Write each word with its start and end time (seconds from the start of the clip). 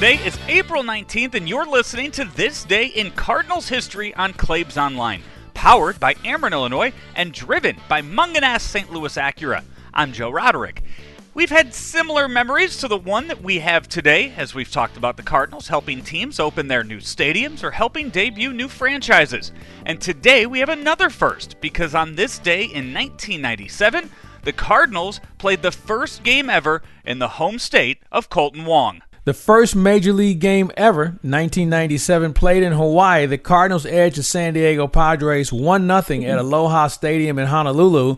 Today 0.00 0.24
is 0.24 0.38
April 0.48 0.82
19th, 0.82 1.34
and 1.34 1.46
you're 1.46 1.66
listening 1.66 2.10
to 2.12 2.24
This 2.24 2.64
Day 2.64 2.86
in 2.86 3.10
Cardinals 3.10 3.68
History 3.68 4.14
on 4.14 4.32
Claibs 4.32 4.78
Online, 4.78 5.22
powered 5.52 6.00
by 6.00 6.14
Ameren, 6.14 6.52
Illinois, 6.52 6.94
and 7.14 7.34
driven 7.34 7.76
by 7.86 8.00
Mungenast 8.00 8.62
St. 8.62 8.90
Louis 8.90 9.14
Acura. 9.16 9.62
I'm 9.92 10.12
Joe 10.14 10.30
Roderick. 10.30 10.82
We've 11.34 11.50
had 11.50 11.74
similar 11.74 12.28
memories 12.28 12.78
to 12.78 12.88
the 12.88 12.96
one 12.96 13.28
that 13.28 13.42
we 13.42 13.58
have 13.58 13.90
today, 13.90 14.32
as 14.38 14.54
we've 14.54 14.70
talked 14.70 14.96
about 14.96 15.18
the 15.18 15.22
Cardinals 15.22 15.68
helping 15.68 16.00
teams 16.00 16.40
open 16.40 16.66
their 16.66 16.82
new 16.82 17.00
stadiums 17.00 17.62
or 17.62 17.72
helping 17.72 18.08
debut 18.08 18.54
new 18.54 18.68
franchises. 18.68 19.52
And 19.84 20.00
today 20.00 20.46
we 20.46 20.60
have 20.60 20.70
another 20.70 21.10
first, 21.10 21.60
because 21.60 21.94
on 21.94 22.14
this 22.14 22.38
day 22.38 22.62
in 22.62 22.94
1997, 22.94 24.10
the 24.44 24.54
Cardinals 24.54 25.20
played 25.36 25.60
the 25.60 25.70
first 25.70 26.22
game 26.22 26.48
ever 26.48 26.80
in 27.04 27.18
the 27.18 27.28
home 27.28 27.58
state 27.58 27.98
of 28.10 28.30
Kolten 28.30 28.64
Wong. 28.64 29.02
The 29.24 29.34
first 29.34 29.76
major 29.76 30.14
league 30.14 30.40
game 30.40 30.70
ever, 30.78 31.02
1997, 31.22 32.32
played 32.32 32.62
in 32.62 32.72
Hawaii. 32.72 33.26
The 33.26 33.36
Cardinals 33.36 33.84
edged 33.84 34.16
the 34.16 34.22
San 34.22 34.54
Diego 34.54 34.86
Padres 34.86 35.52
1 35.52 36.02
0 36.02 36.22
at 36.22 36.38
Aloha 36.38 36.86
Stadium 36.86 37.38
in 37.38 37.46
Honolulu. 37.46 38.16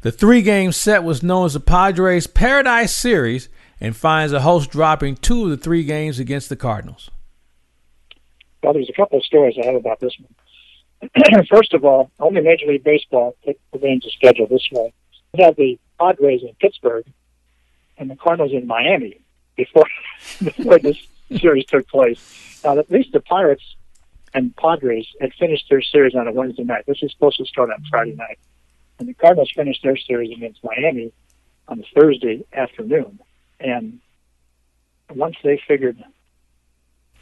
The 0.00 0.10
three 0.10 0.40
game 0.40 0.72
set 0.72 1.04
was 1.04 1.22
known 1.22 1.44
as 1.44 1.52
the 1.52 1.60
Padres 1.60 2.26
Paradise 2.26 2.96
Series 2.96 3.50
and 3.82 3.94
finds 3.94 4.32
the 4.32 4.40
host 4.40 4.70
dropping 4.70 5.16
two 5.16 5.44
of 5.44 5.50
the 5.50 5.56
three 5.58 5.84
games 5.84 6.18
against 6.18 6.48
the 6.48 6.56
Cardinals. 6.56 7.10
Well, 8.62 8.72
there's 8.72 8.88
a 8.88 8.94
couple 8.94 9.18
of 9.18 9.24
stories 9.24 9.56
I 9.62 9.66
have 9.66 9.74
about 9.74 10.00
this 10.00 10.16
one. 10.18 11.44
First 11.50 11.74
of 11.74 11.84
all, 11.84 12.10
only 12.18 12.40
Major 12.40 12.66
League 12.66 12.84
Baseball 12.84 13.36
arranged 13.74 14.06
the 14.06 14.10
schedule 14.10 14.46
this 14.46 14.66
way. 14.72 14.92
We 15.34 15.42
have 15.42 15.56
the 15.56 15.78
Padres 15.98 16.42
in 16.42 16.54
Pittsburgh 16.60 17.04
and 17.98 18.10
the 18.10 18.16
Cardinals 18.16 18.52
in 18.52 18.66
Miami 18.66 19.20
before 19.64 19.86
before 20.42 20.78
this 20.78 20.98
series 21.38 21.66
took 21.66 21.86
place. 21.88 22.60
Now, 22.64 22.78
at 22.78 22.90
least 22.90 23.12
the 23.12 23.20
Pirates 23.20 23.76
and 24.34 24.54
Padres 24.56 25.06
had 25.20 25.32
finished 25.34 25.66
their 25.70 25.82
series 25.82 26.14
on 26.14 26.26
a 26.28 26.32
Wednesday 26.32 26.64
night. 26.64 26.84
This 26.86 27.02
is 27.02 27.12
supposed 27.12 27.38
to 27.38 27.44
start 27.44 27.70
on 27.70 27.82
Friday 27.90 28.14
night, 28.14 28.38
and 28.98 29.08
the 29.08 29.14
Cardinals 29.14 29.50
finished 29.54 29.82
their 29.82 29.96
series 29.96 30.36
against 30.36 30.62
Miami 30.62 31.12
on 31.68 31.84
Thursday 31.94 32.44
afternoon. 32.52 33.18
And 33.58 34.00
once 35.14 35.36
they 35.42 35.60
figured, 35.66 36.02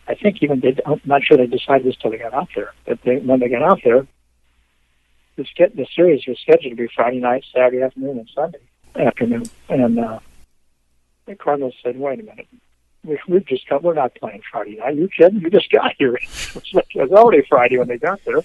I 0.06 0.14
think 0.14 0.42
even 0.42 0.60
they, 0.60 0.76
I'm 0.86 1.00
not 1.04 1.22
sure 1.22 1.36
they 1.36 1.46
decided 1.46 1.86
this 1.86 1.96
till 1.96 2.10
they 2.10 2.18
got 2.18 2.34
out 2.34 2.48
there. 2.54 2.72
But 2.86 3.00
they, 3.02 3.18
when 3.18 3.40
they 3.40 3.48
got 3.48 3.62
out 3.62 3.80
there, 3.84 4.06
the, 5.36 5.44
the 5.74 5.86
series 5.94 6.26
was 6.26 6.38
scheduled 6.40 6.72
to 6.72 6.76
be 6.76 6.88
Friday 6.94 7.20
night, 7.20 7.44
Saturday 7.52 7.82
afternoon, 7.82 8.18
and 8.18 8.30
Sunday 8.34 8.60
afternoon, 8.96 9.44
and 9.68 9.98
uh, 9.98 10.18
the 11.28 11.36
Cardinals 11.36 11.74
said, 11.82 11.98
"Wait 11.98 12.20
a 12.20 12.22
minute, 12.22 12.48
we, 13.04 13.18
we've 13.28 13.46
just 13.46 13.68
got, 13.68 13.82
we're 13.82 13.94
not 13.94 14.14
playing 14.14 14.42
Friday 14.50 14.76
night. 14.76 14.96
You 14.96 15.08
kidding? 15.08 15.40
You 15.40 15.50
just 15.50 15.70
got 15.70 15.94
here. 15.98 16.14
it 16.54 16.86
was 16.94 17.12
already 17.12 17.42
Friday 17.48 17.78
when 17.78 17.88
they 17.88 17.98
got 17.98 18.24
there." 18.24 18.42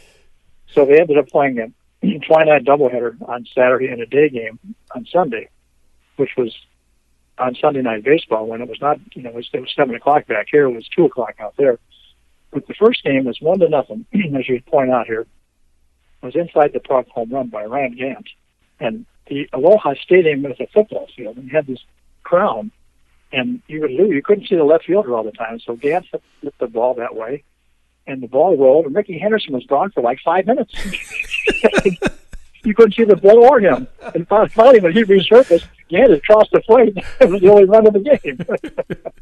So 0.74 0.86
they 0.86 1.00
ended 1.00 1.18
up 1.18 1.30
playing 1.30 1.60
a 1.60 2.20
twilight 2.28 2.66
doubleheader 2.66 3.16
on 3.28 3.46
Saturday 3.54 3.88
and 3.88 4.02
a 4.02 4.06
day 4.06 4.30
game 4.30 4.60
on 4.96 5.06
Sunday, 5.06 5.50
which 6.18 6.32
was 6.38 6.56
on 7.38 7.56
Sunday 7.56 7.82
night 7.82 8.04
baseball 8.04 8.46
when 8.48 8.62
it 8.62 8.70
was 8.70 8.80
not, 8.82 9.00
you 9.14 9.24
know, 9.24 9.30
it 9.30 9.36
was, 9.36 9.50
it 9.54 9.60
was 9.60 9.74
seven 9.76 9.96
o'clock 9.96 10.28
back 10.28 10.48
here. 10.52 10.66
It 10.66 10.74
was 10.74 10.88
two 10.88 11.06
o'clock 11.06 11.36
out 11.40 11.56
there. 11.58 11.80
But 12.52 12.68
the 12.68 12.76
first 12.76 13.04
game 13.04 13.26
was 13.26 13.42
one 13.42 13.60
to 13.60 13.70
nothing, 13.70 14.06
as 14.14 14.48
you 14.48 14.62
point 14.62 14.92
out 14.92 15.08
here. 15.08 15.26
Was 16.22 16.36
inside 16.36 16.72
the 16.74 16.80
park 16.80 17.10
home 17.10 17.32
run 17.32 17.48
by 17.48 17.66
Ron 17.66 17.96
Gant, 17.96 18.30
and 18.80 19.06
the 19.28 19.50
Aloha 19.52 19.94
Stadium 20.02 20.44
was 20.44 20.56
a 20.60 20.68
football 20.68 21.08
field, 21.18 21.36
and 21.36 21.52
had 21.52 21.68
this 21.68 21.80
crown, 22.34 22.72
and 23.32 23.62
you 23.68 23.82
would 23.82 23.92
lose. 23.92 24.10
You 24.10 24.24
couldn't 24.24 24.48
see 24.48 24.56
the 24.56 24.64
left 24.64 24.86
fielder 24.86 25.16
all 25.16 25.24
the 25.24 25.32
time, 25.32 25.60
so 25.60 25.76
Gant 25.76 26.08
hit 26.42 26.54
the 26.60 26.66
ball 26.66 26.96
that 26.96 27.16
way, 27.16 27.44
and 28.08 28.24
the 28.24 28.28
ball 28.28 28.58
rolled, 28.58 28.88
and 28.88 28.96
Rickey 28.96 29.20
Henderson 29.20 29.54
was 29.54 29.66
gone 29.68 29.92
for 29.92 30.02
like 30.02 30.18
five 30.26 30.48
minutes. 30.48 30.74
you 32.64 32.74
couldn't 32.74 32.96
see 32.96 33.04
the 33.04 33.18
ball 33.18 33.44
or 33.44 33.60
him. 33.60 33.88
And 34.16 34.28
finally, 34.28 34.80
when 34.80 34.94
he 34.94 35.04
resurfaced, 35.04 35.68
Gant 35.90 36.10
had 36.10 36.24
crossed 36.24 36.50
the 36.52 36.62
plate. 36.62 36.98
it 37.22 37.30
was 37.30 37.40
the 37.40 37.50
only 37.50 37.66
run 37.66 37.86
of 37.86 37.94
the 37.94 38.00
game. 38.00 38.40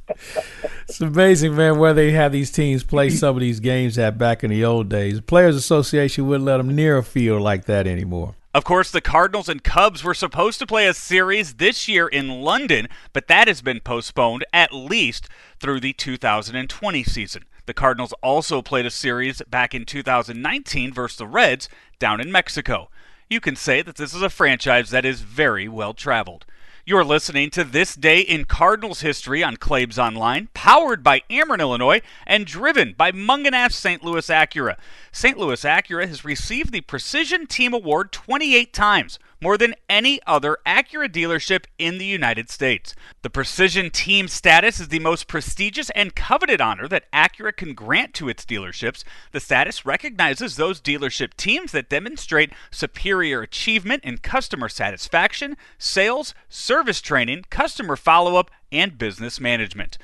it's 0.88 1.02
amazing, 1.02 1.58
man, 1.58 1.80
where 1.80 1.94
they 1.94 2.12
have 2.12 2.32
these 2.32 2.50
teams 2.50 2.86
play 2.86 3.10
some 3.10 3.36
of 3.36 3.42
these 3.42 3.60
games 3.60 3.98
at 3.98 4.18
back 4.18 4.42
in 4.42 4.52
the 4.52 4.64
old 4.64 4.88
days. 4.88 5.20
Players 5.20 5.58
Association 5.58 6.28
wouldn't 6.28 6.46
let 6.46 6.58
them 6.58 6.74
near 6.74 6.98
a 6.98 7.04
field 7.04 7.42
like 7.42 7.66
that 7.66 7.88
anymore. 7.88 8.36
Of 8.54 8.66
course, 8.66 8.92
the 8.92 9.00
Cardinals 9.00 9.48
and 9.48 9.64
Cubs 9.64 10.04
were 10.04 10.14
supposed 10.14 10.60
to 10.60 10.68
play 10.68 10.86
a 10.86 10.94
series 10.94 11.54
this 11.54 11.88
year 11.88 12.06
in 12.06 12.42
London, 12.42 12.90
but 13.14 13.28
that 13.30 13.48
has 13.48 13.62
been 13.62 13.80
postponed 13.80 14.44
at 14.52 14.74
least 14.74 15.30
through 15.58 15.80
the 15.80 15.94
2020 15.94 17.04
season. 17.06 17.46
The 17.66 17.74
Cardinals 17.74 18.14
also 18.22 18.62
played 18.62 18.86
a 18.86 18.92
series 18.92 19.42
back 19.50 19.74
in 19.74 19.86
2019 19.86 20.92
versus 20.92 21.18
the 21.18 21.28
Reds 21.28 21.70
down 21.98 22.20
in 22.20 22.30
Mexico. 22.30 22.90
You 23.30 23.40
can 23.40 23.56
say 23.56 23.82
that 23.84 23.96
this 23.96 24.14
is 24.14 24.22
a 24.22 24.30
franchise 24.30 24.90
that 24.90 25.06
is 25.06 25.22
very 25.22 25.70
well 25.70 25.94
traveled. 25.94 26.46
You're 26.84 27.04
listening 27.04 27.52
to 27.52 27.64
This 27.64 27.94
Day 27.94 28.22
in 28.22 28.46
Cardinals 28.46 29.02
History 29.02 29.44
on 29.44 29.58
Claibs 29.58 30.00
Online, 30.00 30.50
powered 30.56 31.04
by 31.04 31.22
Ameren, 31.30 31.60
Illinois, 31.60 32.02
and 32.26 32.44
driven 32.44 32.96
by 32.98 33.12
Mungenast 33.12 33.74
St. 33.74 34.04
Louis 34.04 34.28
Acura. 34.28 34.78
St. 35.12 35.38
Louis 35.38 35.62
Acura 35.64 36.08
has 36.08 36.26
received 36.26 36.72
the 36.72 36.82
Precision 36.82 37.46
Team 37.46 37.76
Award 37.76 38.12
28 38.12 38.74
times, 38.74 39.20
more 39.42 39.58
than 39.58 39.76
any 39.90 40.22
other 40.28 40.58
Acura 40.66 41.10
dealership 41.10 41.66
in 41.78 41.98
the 41.98 42.06
United 42.06 42.50
States. 42.50 42.96
The 43.24 43.30
Precision 43.30 43.90
Team 43.90 44.28
status 44.28 44.80
is 44.80 44.90
the 44.90 45.00
most 45.00 45.28
prestigious 45.28 45.90
and 45.92 46.16
coveted 46.16 46.62
honor 46.62 46.88
that 46.88 47.12
Acura 47.12 47.56
can 47.56 47.74
grant 47.74 48.14
to 48.14 48.30
its 48.30 48.46
dealerships. 48.46 49.04
The 49.32 49.40
status 49.40 49.86
recognizes 49.86 50.56
those 50.56 50.80
dealership 50.80 51.34
teams 51.36 51.72
that 51.72 51.90
demonstrate 51.90 52.54
superior 52.70 53.42
achievement 53.42 54.04
in 54.04 54.20
customer 54.20 54.70
satisfaction, 54.70 55.58
sales, 55.78 56.36
service 56.48 57.02
training, 57.02 57.46
customer 57.50 57.96
follow 57.96 58.36
up, 58.36 58.52
and 58.72 58.98
business 58.98 59.40
management. 59.40 59.98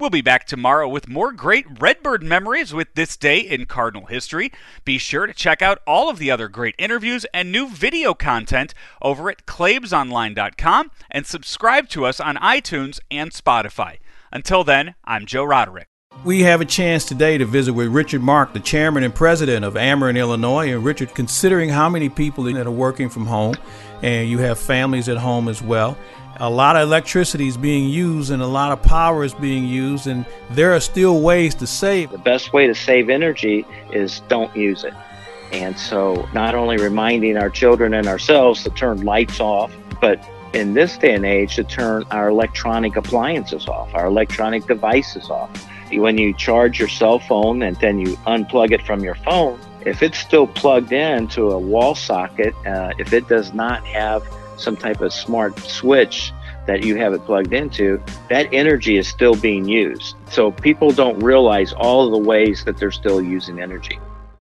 We'll 0.00 0.10
be 0.10 0.22
back 0.22 0.46
tomorrow 0.46 0.88
with 0.88 1.08
more 1.08 1.30
great 1.32 1.66
Redbird 1.80 2.24
memories 2.24 2.74
with 2.74 2.94
this 2.94 3.16
day 3.16 3.38
in 3.38 3.66
Cardinal 3.66 4.06
history. 4.06 4.50
Be 4.84 4.98
sure 4.98 5.26
to 5.26 5.32
check 5.32 5.62
out 5.62 5.78
all 5.86 6.10
of 6.10 6.18
the 6.18 6.32
other 6.32 6.48
great 6.48 6.74
interviews 6.78 7.24
and 7.32 7.52
new 7.52 7.68
video 7.68 8.12
content 8.12 8.74
over 9.00 9.30
at 9.30 9.46
claibsonline.com 9.46 10.90
and 11.12 11.26
subscribe 11.26 11.88
to 11.90 12.06
us 12.06 12.18
on 12.18 12.34
iTunes 12.36 12.98
and 13.08 13.30
Spotify. 13.30 13.98
Until 14.32 14.64
then, 14.64 14.96
I'm 15.04 15.26
Joe 15.26 15.44
Roderick. 15.44 15.86
We 16.24 16.40
have 16.44 16.62
a 16.62 16.64
chance 16.64 17.04
today 17.04 17.36
to 17.36 17.44
visit 17.44 17.74
with 17.74 17.88
Richard 17.88 18.22
Mark, 18.22 18.54
the 18.54 18.60
chairman 18.60 19.04
and 19.04 19.14
president 19.14 19.62
of 19.62 19.74
Ameren, 19.74 20.16
Illinois. 20.18 20.72
And 20.72 20.82
Richard, 20.82 21.14
considering 21.14 21.68
how 21.68 21.90
many 21.90 22.08
people 22.08 22.44
that 22.44 22.66
are 22.66 22.70
working 22.70 23.10
from 23.10 23.26
home, 23.26 23.56
and 24.02 24.26
you 24.26 24.38
have 24.38 24.58
families 24.58 25.10
at 25.10 25.18
home 25.18 25.48
as 25.48 25.60
well, 25.60 25.98
a 26.38 26.48
lot 26.48 26.76
of 26.76 26.82
electricity 26.82 27.46
is 27.46 27.58
being 27.58 27.90
used 27.90 28.30
and 28.30 28.40
a 28.40 28.46
lot 28.46 28.72
of 28.72 28.82
power 28.82 29.22
is 29.22 29.34
being 29.34 29.66
used, 29.66 30.06
and 30.06 30.24
there 30.48 30.72
are 30.72 30.80
still 30.80 31.20
ways 31.20 31.54
to 31.56 31.66
save. 31.66 32.10
The 32.10 32.16
best 32.16 32.54
way 32.54 32.66
to 32.68 32.74
save 32.74 33.10
energy 33.10 33.66
is 33.92 34.20
don't 34.28 34.54
use 34.56 34.82
it. 34.82 34.94
And 35.52 35.78
so, 35.78 36.26
not 36.32 36.54
only 36.54 36.78
reminding 36.78 37.36
our 37.36 37.50
children 37.50 37.92
and 37.92 38.06
ourselves 38.06 38.64
to 38.64 38.70
turn 38.70 39.02
lights 39.02 39.40
off, 39.40 39.76
but 40.00 40.26
in 40.54 40.72
this 40.72 40.96
day 40.96 41.12
and 41.12 41.26
age, 41.26 41.56
to 41.56 41.64
turn 41.64 42.04
our 42.10 42.30
electronic 42.30 42.96
appliances 42.96 43.68
off, 43.68 43.94
our 43.94 44.06
electronic 44.06 44.66
devices 44.66 45.28
off. 45.28 45.50
When 45.92 46.18
you 46.18 46.32
charge 46.32 46.78
your 46.78 46.88
cell 46.88 47.18
phone 47.18 47.62
and 47.62 47.76
then 47.76 47.98
you 47.98 48.16
unplug 48.26 48.72
it 48.72 48.82
from 48.82 49.04
your 49.04 49.14
phone, 49.16 49.60
if 49.84 50.02
it's 50.02 50.18
still 50.18 50.46
plugged 50.46 50.92
in 50.92 51.28
to 51.28 51.50
a 51.50 51.58
wall 51.58 51.94
socket, 51.94 52.54
uh, 52.66 52.92
if 52.98 53.12
it 53.12 53.28
does 53.28 53.52
not 53.52 53.84
have 53.86 54.26
some 54.56 54.76
type 54.76 55.00
of 55.00 55.12
smart 55.12 55.58
switch 55.60 56.32
that 56.66 56.84
you 56.84 56.96
have 56.96 57.12
it 57.12 57.24
plugged 57.26 57.52
into, 57.52 58.02
that 58.30 58.48
energy 58.52 58.96
is 58.96 59.06
still 59.06 59.34
being 59.34 59.68
used. 59.68 60.16
So 60.30 60.50
people 60.50 60.90
don't 60.90 61.18
realize 61.18 61.72
all 61.74 62.10
the 62.10 62.18
ways 62.18 62.64
that 62.64 62.78
they're 62.78 62.90
still 62.90 63.20
using 63.20 63.60
energy. 63.60 63.98